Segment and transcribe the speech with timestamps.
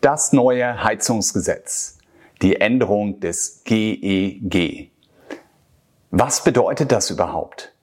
[0.00, 1.98] Das neue Heizungsgesetz,
[2.40, 4.92] die Änderung des GEG.
[6.12, 7.74] Was bedeutet das überhaupt?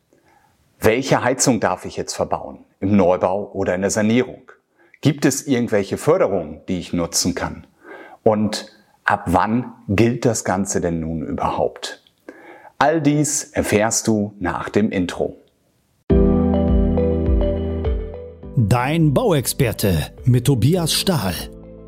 [0.79, 2.59] Welche Heizung darf ich jetzt verbauen?
[2.79, 4.49] Im Neubau oder in der Sanierung?
[5.01, 7.67] Gibt es irgendwelche Förderungen, die ich nutzen kann?
[8.23, 8.71] Und
[9.03, 12.01] ab wann gilt das Ganze denn nun überhaupt?
[12.77, 15.35] All dies erfährst du nach dem Intro.
[18.55, 21.33] Dein Bauexperte mit Tobias Stahl.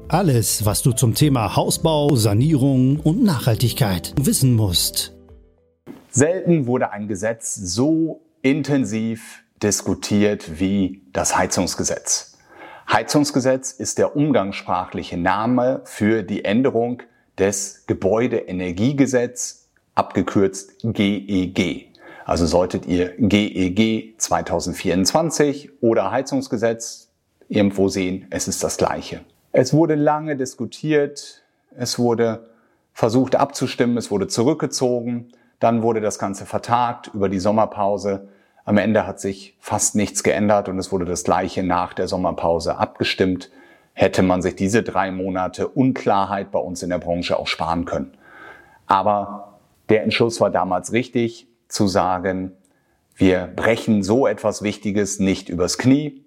[0.10, 5.14] Alles, was du zum Thema Hausbau, Sanierung und Nachhaltigkeit wissen musst.
[6.10, 12.38] Selten wurde ein Gesetz so intensiv diskutiert wie das Heizungsgesetz.
[12.90, 17.04] Heizungsgesetz ist der umgangssprachliche Name für die Änderung
[17.38, 21.92] des Gebäudeenergiegesetz, abgekürzt GEG.
[22.24, 27.10] Also solltet ihr GEG 2024 oder Heizungsgesetz
[27.50, 29.20] irgendwo sehen, es ist das gleiche.
[29.52, 31.44] Es wurde lange diskutiert,
[31.76, 32.50] es wurde
[32.94, 38.28] versucht abzustimmen, es wurde zurückgezogen, dann wurde das Ganze vertagt über die Sommerpause.
[38.66, 42.78] Am Ende hat sich fast nichts geändert und es wurde das gleiche nach der Sommerpause
[42.78, 43.50] abgestimmt.
[43.94, 48.16] Hätte man sich diese drei Monate Unklarheit bei uns in der Branche auch sparen können.
[48.86, 52.52] Aber der Entschluss war damals richtig zu sagen,
[53.16, 56.24] wir brechen so etwas Wichtiges nicht übers Knie,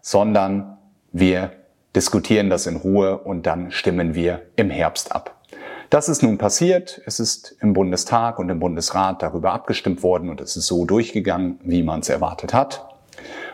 [0.00, 0.78] sondern
[1.12, 1.52] wir
[1.94, 5.42] diskutieren das in Ruhe und dann stimmen wir im Herbst ab.
[5.90, 7.02] Das ist nun passiert.
[7.04, 11.60] Es ist im Bundestag und im Bundesrat darüber abgestimmt worden und es ist so durchgegangen,
[11.62, 12.88] wie man es erwartet hat.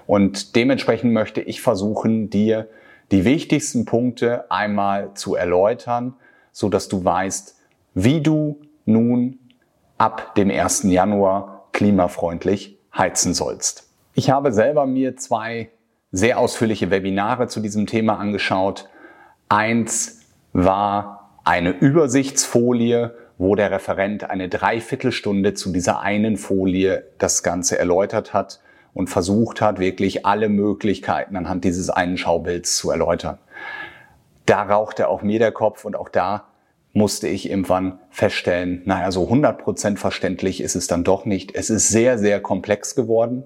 [0.06, 2.68] Und dementsprechend möchte ich versuchen, dir
[3.10, 6.14] die wichtigsten Punkte einmal zu erläutern,
[6.52, 7.56] so dass du weißt,
[7.94, 9.38] wie du nun
[9.98, 10.84] ab dem 1.
[10.84, 13.90] Januar klimafreundlich heizen sollst.
[14.14, 15.70] Ich habe selber mir zwei
[16.12, 18.88] sehr ausführliche Webinare zu diesem Thema angeschaut.
[19.48, 20.20] Eins
[20.52, 28.34] war eine Übersichtsfolie, wo der Referent eine Dreiviertelstunde zu dieser einen Folie das Ganze erläutert
[28.34, 28.60] hat
[28.94, 33.38] und versucht hat, wirklich alle Möglichkeiten anhand dieses einen Schaubilds zu erläutern.
[34.44, 36.46] Da rauchte auch mir der Kopf und auch da
[36.94, 41.54] musste ich irgendwann feststellen, naja, so 100% verständlich ist es dann doch nicht.
[41.54, 43.44] Es ist sehr, sehr komplex geworden.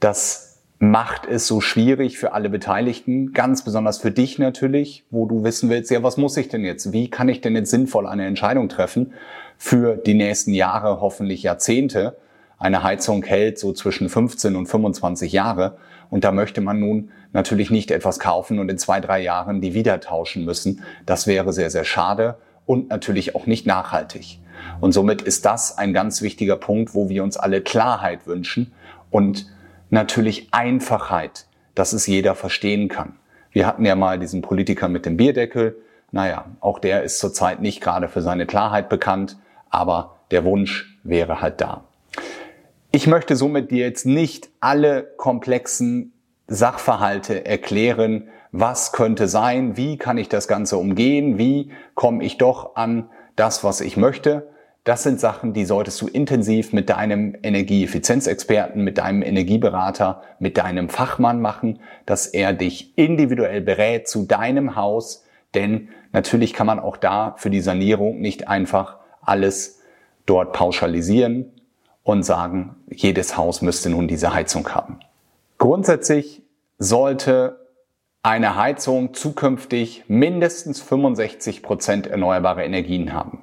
[0.00, 0.49] Das
[0.82, 5.68] macht es so schwierig für alle Beteiligten, ganz besonders für dich natürlich, wo du wissen
[5.68, 6.90] willst, ja, was muss ich denn jetzt?
[6.90, 9.12] Wie kann ich denn jetzt sinnvoll eine Entscheidung treffen
[9.58, 12.16] für die nächsten Jahre, hoffentlich Jahrzehnte?
[12.58, 15.76] Eine Heizung hält so zwischen 15 und 25 Jahre.
[16.08, 19.74] Und da möchte man nun natürlich nicht etwas kaufen und in zwei, drei Jahren die
[19.74, 20.82] wieder tauschen müssen.
[21.04, 24.38] Das wäre sehr, sehr schade und natürlich auch nicht nachhaltig.
[24.80, 28.72] Und somit ist das ein ganz wichtiger Punkt, wo wir uns alle Klarheit wünschen
[29.10, 29.46] und
[29.90, 33.16] natürlich Einfachheit, dass es jeder verstehen kann.
[33.52, 35.76] Wir hatten ja mal diesen Politiker mit dem Bierdeckel.
[36.12, 41.40] Naja, auch der ist zurzeit nicht gerade für seine Klarheit bekannt, aber der Wunsch wäre
[41.40, 41.84] halt da.
[42.92, 46.12] Ich möchte somit dir jetzt nicht alle komplexen
[46.48, 52.74] Sachverhalte erklären, was könnte sein, wie kann ich das Ganze umgehen, wie komme ich doch
[52.74, 54.49] an das, was ich möchte.
[54.84, 60.88] Das sind Sachen, die solltest du intensiv mit deinem Energieeffizienzexperten, mit deinem Energieberater, mit deinem
[60.88, 65.24] Fachmann machen, dass er dich individuell berät zu deinem Haus,
[65.54, 69.80] denn natürlich kann man auch da für die Sanierung nicht einfach alles
[70.24, 71.52] dort pauschalisieren
[72.02, 75.00] und sagen, jedes Haus müsste nun diese Heizung haben.
[75.58, 76.42] Grundsätzlich
[76.78, 77.66] sollte
[78.22, 83.42] eine Heizung zukünftig mindestens 65 Prozent erneuerbare Energien haben.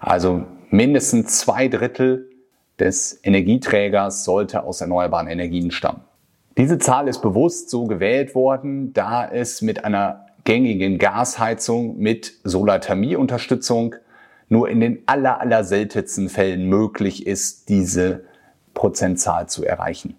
[0.00, 2.30] Also mindestens zwei Drittel
[2.78, 6.02] des Energieträgers sollte aus erneuerbaren Energien stammen.
[6.56, 13.94] Diese Zahl ist bewusst so gewählt worden, da es mit einer gängigen Gasheizung mit Solarthermieunterstützung
[14.48, 18.24] nur in den aller, aller seltensten Fällen möglich ist, diese
[18.74, 20.16] Prozentzahl zu erreichen.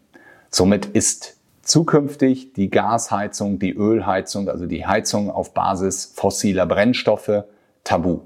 [0.50, 7.44] Somit ist zukünftig die Gasheizung, die Ölheizung, also die Heizung auf Basis fossiler Brennstoffe
[7.84, 8.22] tabu.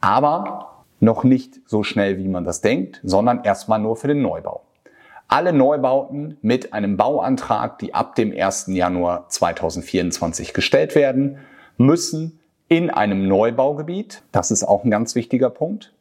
[0.00, 0.73] Aber
[1.04, 4.62] noch nicht so schnell, wie man das denkt, sondern erstmal nur für den Neubau.
[5.28, 8.66] Alle Neubauten mit einem Bauantrag, die ab dem 1.
[8.68, 11.38] Januar 2024 gestellt werden,
[11.76, 15.92] müssen in einem Neubaugebiet, das ist auch ein ganz wichtiger Punkt,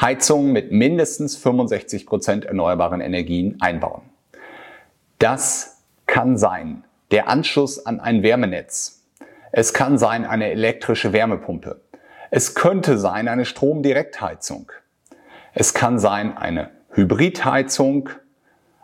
[0.00, 4.02] Heizungen mit mindestens 65 Prozent erneuerbaren Energien einbauen.
[5.18, 9.04] Das kann sein der Anschluss an ein Wärmenetz.
[9.52, 11.80] Es kann sein eine elektrische Wärmepumpe.
[12.30, 14.72] Es könnte sein eine Stromdirektheizung.
[15.54, 18.10] Es kann sein eine Hybridheizung,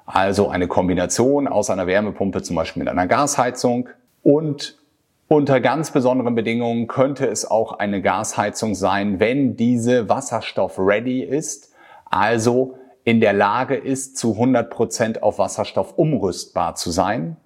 [0.06, 3.88] also eine Kombination aus einer Wärmepumpe zum Beispiel mit einer Gasheizung
[4.22, 4.78] und
[5.32, 11.72] Unter ganz besonderen Bedingungen könnte es auch eine Gasheizung sein, wenn diese Wasserstoff-ready ist,
[12.04, 17.38] also in der Lage ist, zu 100 Prozent auf Wasserstoff umrüstbar zu sein.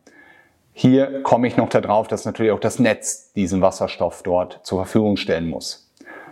[0.73, 5.17] Hier komme ich noch darauf, dass natürlich auch das Netz diesen Wasserstoff dort zur Verfügung
[5.17, 5.86] stellen muss.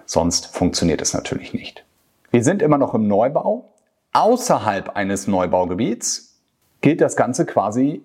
[0.07, 1.85] Sonst funktioniert es natürlich nicht.
[2.31, 3.71] Wir sind immer noch im Neubau.
[4.13, 6.41] Außerhalb eines Neubaugebiets
[6.81, 8.03] gilt das Ganze quasi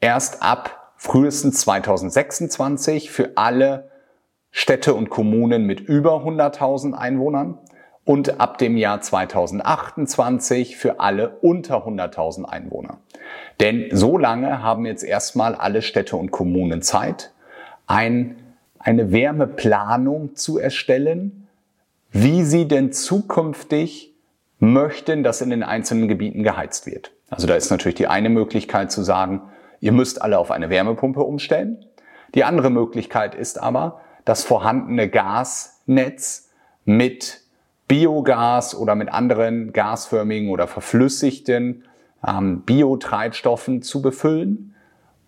[0.00, 3.90] erst ab frühestens 2026 für alle
[4.50, 7.58] Städte und Kommunen mit über 100.000 Einwohnern
[8.04, 12.98] und ab dem Jahr 2028 für alle unter 100.000 Einwohner.
[13.60, 17.32] Denn so lange haben jetzt erstmal alle Städte und Kommunen Zeit,
[17.86, 18.36] ein,
[18.78, 21.41] eine Wärmeplanung zu erstellen,
[22.12, 24.14] wie sie denn zukünftig
[24.58, 27.12] möchten, dass in den einzelnen Gebieten geheizt wird.
[27.30, 29.42] Also da ist natürlich die eine Möglichkeit zu sagen,
[29.80, 31.84] ihr müsst alle auf eine Wärmepumpe umstellen.
[32.34, 36.50] Die andere Möglichkeit ist aber, das vorhandene Gasnetz
[36.84, 37.40] mit
[37.88, 41.84] Biogas oder mit anderen gasförmigen oder verflüssigten
[42.26, 44.74] ähm, Biotreibstoffen zu befüllen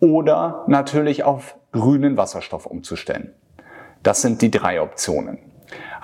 [0.01, 3.33] oder natürlich auf grünen Wasserstoff umzustellen.
[4.03, 5.39] Das sind die drei Optionen.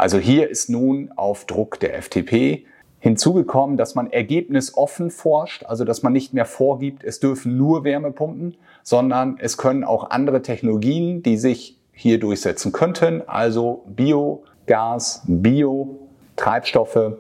[0.00, 2.64] Also hier ist nun auf Druck der FDP
[3.00, 8.56] hinzugekommen, dass man ergebnisoffen forscht, also dass man nicht mehr vorgibt, es dürfen nur Wärmepumpen,
[8.82, 17.18] sondern es können auch andere Technologien, die sich hier durchsetzen könnten, also Biogas, Bio Treibstoffe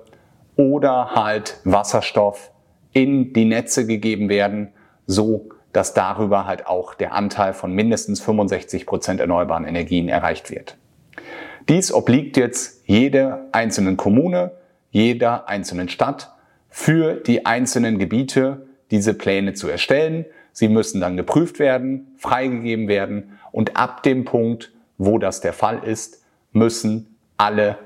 [0.56, 2.50] oder halt Wasserstoff
[2.94, 4.68] in die Netze gegeben werden,
[5.06, 10.78] so dass darüber halt auch der Anteil von mindestens 65 Prozent erneuerbaren Energien erreicht wird.
[11.68, 14.52] Dies obliegt jetzt jeder einzelnen Kommune,
[14.90, 16.32] jeder einzelnen Stadt
[16.68, 20.24] für die einzelnen Gebiete diese Pläne zu erstellen.
[20.52, 25.84] Sie müssen dann geprüft werden, freigegeben werden und ab dem Punkt, wo das der Fall
[25.84, 26.22] ist,
[26.52, 27.78] müssen alle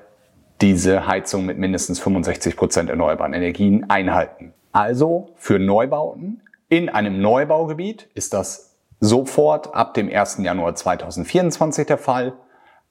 [0.61, 4.53] diese Heizung mit mindestens 65 Prozent erneuerbaren Energien einhalten.
[4.73, 10.39] Also für Neubauten in einem Neubaugebiet ist das sofort ab dem 1.
[10.39, 12.33] Januar 2024 der Fall.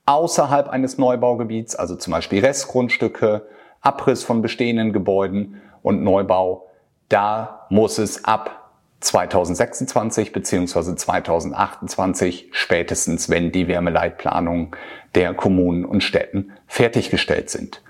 [0.06, 3.48] Außerhalb eines Neubaugebiets, also zum Beispiel Restgrundstücke,
[3.82, 6.68] Abriss von bestehenden Gebäuden und Neubau,
[7.10, 14.72] da muss es ab 2026 beziehungsweise 2028 spätestens, wenn die Wärmeleitplanungen
[15.16, 17.82] der Kommunen und Städten fertiggestellt sind.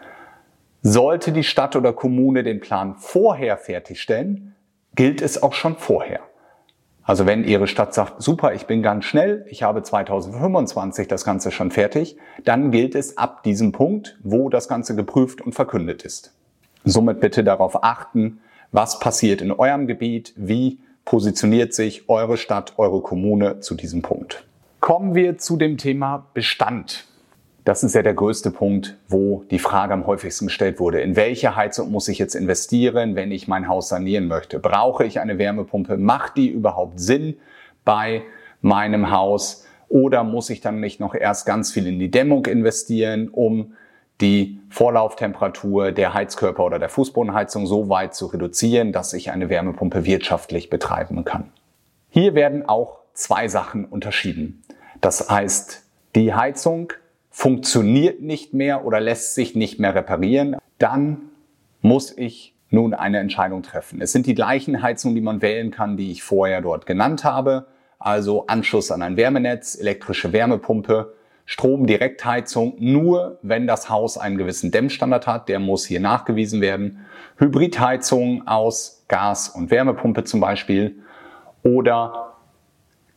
[0.82, 4.56] Sollte die Stadt oder Kommune den Plan vorher fertigstellen,
[4.96, 6.20] gilt es auch schon vorher.
[7.06, 11.52] Also wenn Ihre Stadt sagt, super, ich bin ganz schnell, ich habe 2025 das Ganze
[11.52, 12.16] schon fertig,
[12.46, 16.34] dann gilt es ab diesem Punkt, wo das Ganze geprüft und verkündet ist.
[16.86, 18.40] Somit bitte darauf achten,
[18.72, 24.46] was passiert in eurem Gebiet, wie positioniert sich eure Stadt, eure Kommune zu diesem Punkt.
[24.80, 27.06] Kommen wir zu dem Thema Bestand.
[27.66, 31.00] Das ist ja der größte Punkt, wo die Frage am häufigsten gestellt wurde.
[31.00, 34.60] In welche Heizung muss ich jetzt investieren, wenn ich mein Haus sanieren möchte?
[34.60, 35.98] Brauche ich eine Wärmepumpe?
[35.98, 37.38] Macht die überhaupt Sinn
[37.86, 38.24] bei
[38.62, 39.66] meinem Haus?
[39.88, 43.74] Oder muss ich dann nicht noch erst ganz viel in die Dämmung investieren, um
[44.20, 50.04] die Vorlauftemperatur der Heizkörper oder der Fußbodenheizung so weit zu reduzieren, dass ich eine Wärmepumpe
[50.06, 51.52] wirtschaftlich betreiben kann.
[52.10, 54.64] Hier werden auch zwei Sachen unterschieden.
[55.00, 55.84] Das heißt,
[56.16, 56.94] die Heizung
[57.36, 60.56] funktioniert nicht mehr oder lässt sich nicht mehr reparieren.
[60.78, 61.18] Dann
[61.82, 64.02] muss ich nun eine Entscheidung treffen.
[64.02, 67.66] Es sind die gleichen Heizungen, die man wählen kann, die ich vorher dort genannt habe.
[67.98, 71.14] Also Anschluss an ein Wärmenetz, elektrische Wärmepumpe
[71.46, 75.50] Stromdirektheizung nur, wenn das Haus einen gewissen Dämmstandard hat.
[75.50, 77.06] Der muss hier nachgewiesen werden.
[77.38, 80.96] Hybridheizung aus Gas- und Wärmepumpe zum Beispiel.
[81.64, 82.36] Oder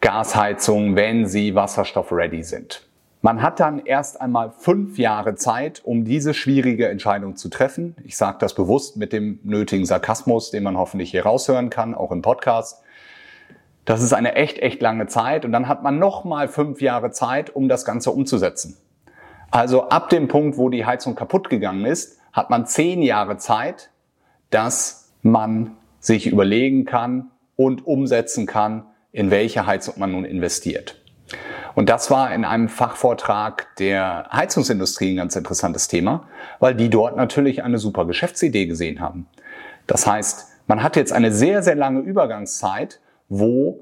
[0.00, 2.86] Gasheizung, wenn sie wasserstoff-ready sind.
[3.22, 7.96] Man hat dann erst einmal fünf Jahre Zeit, um diese schwierige Entscheidung zu treffen.
[8.04, 12.12] Ich sage das bewusst mit dem nötigen Sarkasmus, den man hoffentlich hier raushören kann, auch
[12.12, 12.82] im Podcast.
[13.84, 17.54] Das ist eine echt, echt lange Zeit und dann hat man nochmal fünf Jahre Zeit,
[17.54, 18.76] um das Ganze umzusetzen.
[19.50, 23.90] Also ab dem Punkt, wo die Heizung kaputt gegangen ist, hat man zehn Jahre Zeit,
[24.50, 31.00] dass man sich überlegen kann und umsetzen kann, in welche Heizung man nun investiert.
[31.76, 36.26] Und das war in einem Fachvortrag der Heizungsindustrie ein ganz interessantes Thema,
[36.58, 39.26] weil die dort natürlich eine super Geschäftsidee gesehen haben.
[39.86, 43.78] Das heißt, man hat jetzt eine sehr, sehr lange Übergangszeit, wo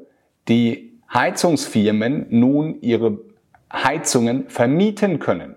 [0.49, 3.19] die Heizungsfirmen nun ihre
[3.73, 5.55] Heizungen vermieten können.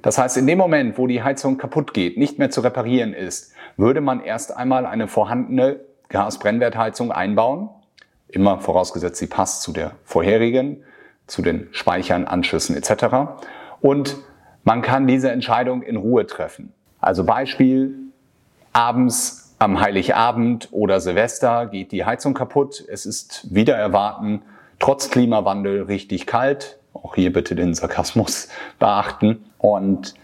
[0.00, 3.52] Das heißt, in dem Moment, wo die Heizung kaputt geht, nicht mehr zu reparieren ist,
[3.76, 7.68] würde man erst einmal eine vorhandene Gasbrennwertheizung einbauen,
[8.26, 10.82] immer vorausgesetzt, sie passt zu der vorherigen
[11.28, 13.06] zu den Speichern, Anschlüssen etc.
[13.80, 14.16] Und
[14.64, 16.72] man kann diese Entscheidung in Ruhe treffen.
[17.00, 17.94] Also Beispiel,
[18.72, 22.84] abends am Heiligabend oder Silvester geht die Heizung kaputt.
[22.88, 24.42] Es ist wieder erwarten,
[24.78, 26.78] trotz Klimawandel richtig kalt.
[26.92, 29.44] Auch hier bitte den Sarkasmus beachten.
[29.58, 30.14] Und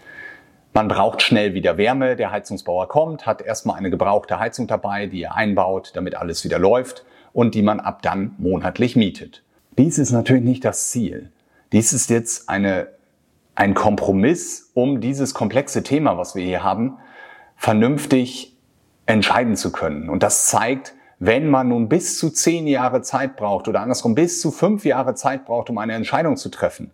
[0.73, 2.15] man braucht schnell wieder Wärme.
[2.15, 6.59] Der Heizungsbauer kommt, hat erstmal eine gebrauchte Heizung dabei, die er einbaut, damit alles wieder
[6.59, 9.44] läuft und die man ab dann monatlich mietet.
[9.77, 11.31] Dies ist natürlich nicht das Ziel.
[11.71, 12.87] Dies ist jetzt eine,
[13.55, 16.97] ein Kompromiss, um dieses komplexe Thema, was wir hier haben,
[17.57, 18.55] vernünftig
[19.05, 20.09] entscheiden zu können.
[20.09, 24.41] Und das zeigt, wenn man nun bis zu zehn Jahre Zeit braucht oder andersrum bis
[24.41, 26.91] zu fünf Jahre Zeit braucht, um eine Entscheidung zu treffen,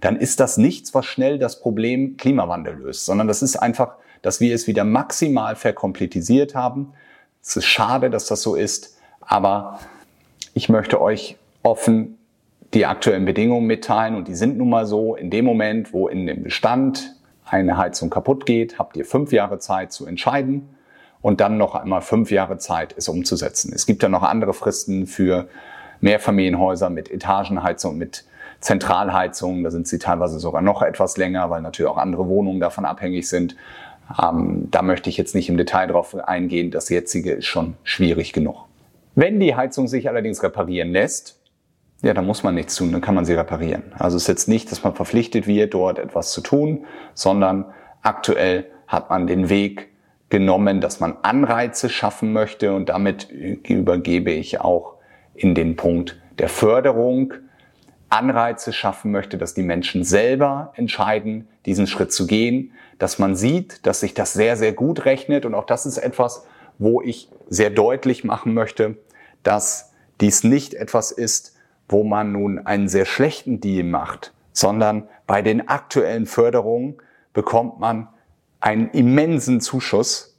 [0.00, 4.40] dann ist das nichts, was schnell das Problem Klimawandel löst, sondern das ist einfach, dass
[4.40, 6.92] wir es wieder maximal verkompliziert haben.
[7.42, 9.80] Es ist schade, dass das so ist, aber
[10.54, 12.18] ich möchte euch offen
[12.74, 15.14] die aktuellen Bedingungen mitteilen und die sind nun mal so.
[15.14, 17.14] In dem Moment, wo in dem Bestand
[17.44, 20.68] eine Heizung kaputt geht, habt ihr fünf Jahre Zeit zu entscheiden
[21.20, 23.72] und dann noch einmal fünf Jahre Zeit, es umzusetzen.
[23.74, 25.48] Es gibt ja noch andere Fristen für
[26.00, 28.24] Mehrfamilienhäuser mit Etagenheizung, mit
[28.60, 29.64] Zentralheizungen.
[29.64, 33.28] Da sind sie teilweise sogar noch etwas länger, weil natürlich auch andere Wohnungen davon abhängig
[33.28, 33.54] sind.
[34.20, 36.70] Ähm, da möchte ich jetzt nicht im Detail drauf eingehen.
[36.70, 38.66] Das jetzige ist schon schwierig genug.
[39.14, 41.41] Wenn die Heizung sich allerdings reparieren lässt,
[42.02, 43.84] ja, dann muss man nichts tun, dann kann man sie reparieren.
[43.98, 47.66] Also es ist jetzt nicht, dass man verpflichtet wird, dort etwas zu tun, sondern
[48.02, 49.88] aktuell hat man den Weg
[50.28, 54.94] genommen, dass man Anreize schaffen möchte und damit übergebe ich auch
[55.34, 57.34] in den Punkt der Förderung
[58.08, 63.86] Anreize schaffen möchte, dass die Menschen selber entscheiden, diesen Schritt zu gehen, dass man sieht,
[63.86, 65.46] dass sich das sehr, sehr gut rechnet.
[65.46, 66.44] Und auch das ist etwas,
[66.78, 68.96] wo ich sehr deutlich machen möchte,
[69.42, 71.51] dass dies nicht etwas ist,
[71.92, 76.96] wo man nun einen sehr schlechten Deal macht, sondern bei den aktuellen Förderungen
[77.32, 78.08] bekommt man
[78.60, 80.38] einen immensen Zuschuss,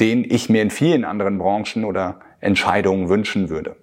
[0.00, 3.76] den ich mir in vielen anderen Branchen oder Entscheidungen wünschen würde.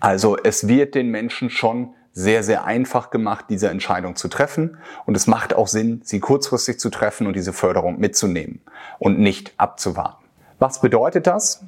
[0.00, 4.78] Also es wird den Menschen schon sehr, sehr einfach gemacht, diese Entscheidung zu treffen.
[5.06, 8.60] Und es macht auch Sinn, sie kurzfristig zu treffen und diese Förderung mitzunehmen
[8.98, 10.24] und nicht abzuwarten.
[10.58, 11.64] Was bedeutet das?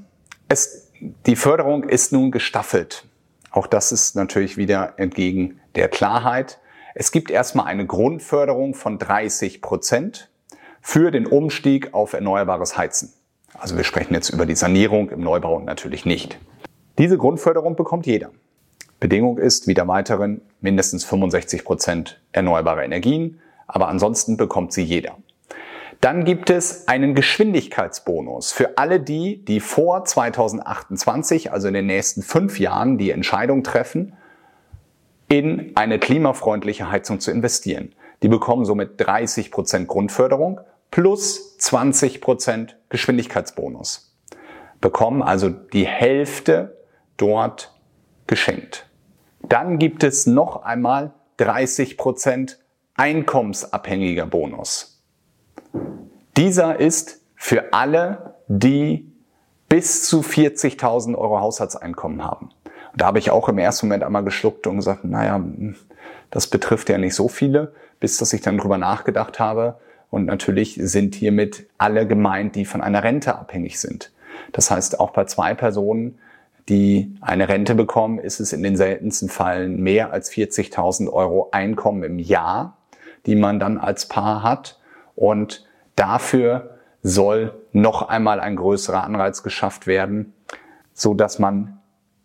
[0.49, 0.91] Es,
[1.27, 3.05] die Förderung ist nun gestaffelt.
[3.51, 6.61] Auch das ist natürlich wieder entgegen der Klarheit.
[6.95, 10.31] Es gibt erstmal eine Grundförderung von 30 Prozent
[10.81, 13.13] für den Umstieg auf erneuerbares Heizen.
[13.59, 16.39] Also wir sprechen jetzt über die Sanierung im Neubau natürlich nicht.
[16.99, 18.31] Diese Grundförderung bekommt jeder.
[19.01, 25.17] Bedingung ist wieder weiteren mindestens 65 Prozent erneuerbare Energien, aber ansonsten bekommt sie jeder.
[26.01, 32.23] Dann gibt es einen Geschwindigkeitsbonus für alle die, die vor 2028, also in den nächsten
[32.23, 34.15] fünf Jahren, die Entscheidung treffen,
[35.29, 37.95] in eine klimafreundliche Heizung zu investieren.
[38.23, 44.17] Die bekommen somit 30 Prozent Grundförderung plus 20 Prozent Geschwindigkeitsbonus.
[44.81, 46.79] Bekommen also die Hälfte
[47.19, 47.75] dort
[48.27, 48.87] geschenkt.
[49.43, 52.57] Dann gibt es noch einmal 30%
[52.95, 55.00] einkommensabhängiger Bonus.
[56.37, 59.11] Dieser ist für alle, die
[59.69, 62.51] bis zu 40.000 Euro Haushaltseinkommen haben.
[62.93, 65.41] Und da habe ich auch im ersten Moment einmal geschluckt und gesagt, naja,
[66.31, 69.77] das betrifft ja nicht so viele, bis dass ich dann drüber nachgedacht habe.
[70.11, 74.11] Und natürlich sind hiermit alle gemeint, die von einer Rente abhängig sind.
[74.53, 76.19] Das heißt, auch bei zwei Personen
[76.71, 82.05] die eine Rente bekommen, ist es in den seltensten Fällen mehr als 40.000 Euro Einkommen
[82.05, 82.77] im Jahr,
[83.27, 84.79] die man dann als Paar hat.
[85.21, 90.33] Und dafür soll noch einmal ein größerer Anreiz geschafft werden,
[90.95, 91.79] so dass man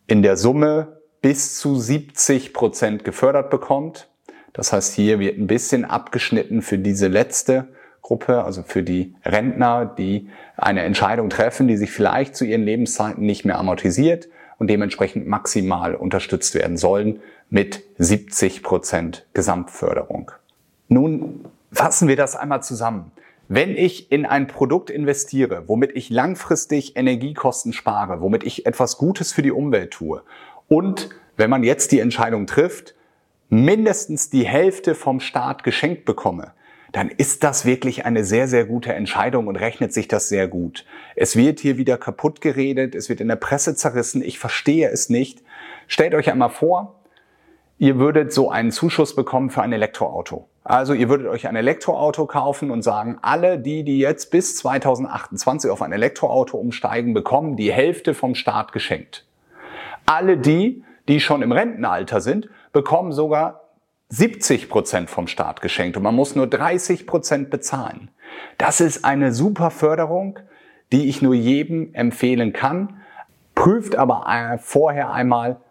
[0.08, 4.08] in der Summe bis zu 70 Prozent gefördert bekommt.
[4.54, 7.68] Das heißt, hier wird ein bisschen abgeschnitten für diese letzte
[8.02, 13.25] Gruppe, also für die Rentner, die eine Entscheidung treffen, die sich vielleicht zu ihren Lebenszeiten
[13.25, 20.32] nicht mehr amortisiert und dementsprechend maximal unterstützt werden sollen mit 70 Prozent Gesamtförderung.
[20.88, 21.44] Nun
[21.75, 23.12] fassen wir das einmal zusammen.
[23.48, 29.34] Wenn ich in ein Produkt investiere, womit ich langfristig Energiekosten spare, womit ich etwas Gutes
[29.34, 30.24] für die Umwelt tue
[30.67, 32.96] und wenn man jetzt die Entscheidung trifft,
[33.50, 36.53] mindestens die Hälfte vom Staat geschenkt bekomme,
[36.91, 40.86] dann ist das wirklich eine sehr, sehr gute Entscheidung und rechnet sich das sehr gut.
[41.15, 45.10] Es wird hier wieder kaputt geredet, es wird in der Presse zerrissen, ich verstehe es
[45.10, 45.44] nicht.
[45.88, 47.01] Stellt euch einmal vor,
[47.77, 50.48] ihr würdet so einen Zuschuss bekommen für ein Elektroauto.
[50.67, 55.69] Also ihr würdet euch ein Elektroauto kaufen und sagen, alle die, die jetzt bis 2028
[55.69, 59.27] auf ein Elektroauto umsteigen, bekommen die Hälfte vom Staat geschenkt.
[60.07, 63.69] Alle die, die schon im Rentenalter sind, bekommen sogar
[64.10, 68.10] 70 Prozent vom Staat geschenkt und man muss nur 30 Prozent bezahlen.
[68.57, 70.39] Das ist eine super Förderung,
[70.91, 73.01] die ich nur jedem empfehlen kann.
[73.53, 75.62] Prüft aber äh, vorher einmal,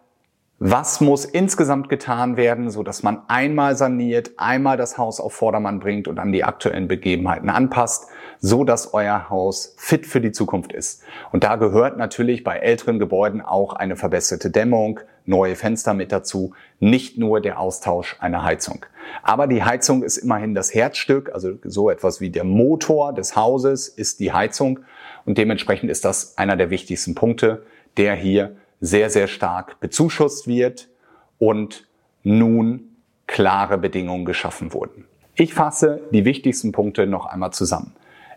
[0.57, 5.81] was muss insgesamt getan werden, so dass man einmal saniert, einmal das Haus auf Vordermann
[5.81, 8.07] bringt und an die aktuellen Begebenheiten anpasst,
[8.39, 11.03] so dass euer Haus fit für die Zukunft ist.
[11.33, 16.53] Und da gehört natürlich bei älteren Gebäuden auch eine verbesserte Dämmung, neue Fenster mit dazu,
[16.79, 18.85] nicht nur der Austausch einer Heizung.
[19.23, 23.89] Aber die Heizung ist immerhin das Herzstück, also so etwas wie der Motor des Hauses
[23.89, 24.79] ist die Heizung
[25.25, 27.63] und dementsprechend ist das einer der wichtigsten Punkte,
[27.97, 28.55] der hier
[28.85, 30.89] sehr, sehr stark bezuschusst wird
[31.37, 31.87] und
[32.23, 32.95] nun
[33.27, 35.05] klare Bedingungen geschaffen wurden.
[35.35, 37.93] Ich fasse die wichtigsten Punkte noch einmal zusammen.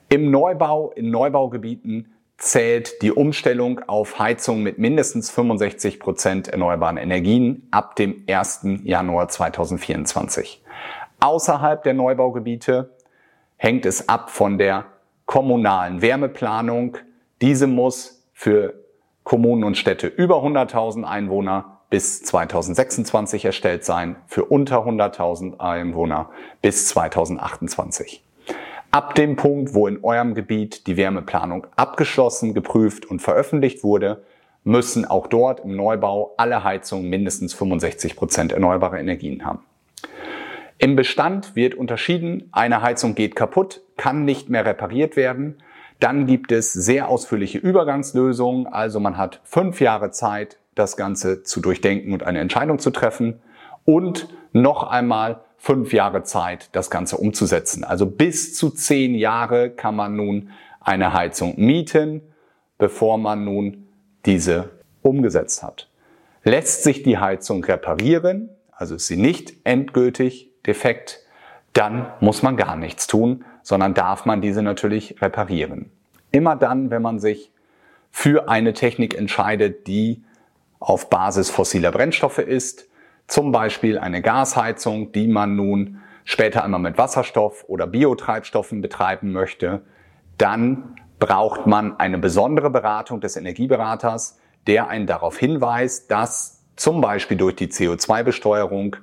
[0.09, 7.67] Im Neubau, in Neubaugebieten zählt die Umstellung auf Heizung mit mindestens 65 Prozent erneuerbaren Energien
[7.71, 8.61] ab dem 1.
[8.85, 10.63] Januar 2024.
[11.21, 12.97] Außerhalb der Neubaugebiete
[13.57, 14.87] hängt es ab von der
[15.27, 16.97] kommunalen Wärmeplanung.
[17.43, 18.75] Diese muss für
[19.29, 26.31] Kommunen und Städte über 100.000 Einwohner bis 2026 erstellt sein, für unter 100.000 Einwohner
[26.63, 28.25] bis 2028.
[28.91, 34.25] Ab dem Punkt, wo in eurem Gebiet die Wärmeplanung abgeschlossen, geprüft und veröffentlicht wurde,
[34.65, 39.61] müssen auch dort im Neubau alle Heizungen mindestens 65 Prozent erneuerbare Energien haben.
[40.79, 45.59] Im Bestand wird unterschieden, eine Heizung geht kaputt, kann nicht mehr repariert werden
[46.01, 48.67] dann gibt es sehr ausführliche Übergangslösungen.
[48.67, 53.41] Also man hat fünf Jahre Zeit, das Ganze zu durchdenken und eine Entscheidung zu treffen.
[53.85, 57.83] Und noch einmal fünf Jahre Zeit, das Ganze umzusetzen.
[57.85, 60.51] Also bis zu zehn Jahre kann man nun
[60.81, 62.23] eine Heizung mieten,
[62.79, 63.89] bevor man nun
[64.25, 64.71] diese
[65.03, 65.89] umgesetzt hat.
[66.45, 71.21] Lässt sich die Heizung reparieren, also ist sie nicht endgültig defekt,
[71.73, 75.91] dann muss man gar nichts tun, sondern darf man diese natürlich reparieren.
[76.31, 77.53] Immer dann, wenn man sich
[78.11, 80.25] für eine Technik entscheidet, die
[80.81, 82.89] auf Basis fossiler Brennstoffe ist,
[83.27, 89.83] zum Beispiel eine Gasheizung, die man nun später einmal mit Wasserstoff oder Biotreibstoffen betreiben möchte,
[90.39, 97.37] dann braucht man eine besondere Beratung des Energieberaters, der einen darauf hinweist, dass zum Beispiel
[97.37, 98.97] durch die CO2-Besteuerung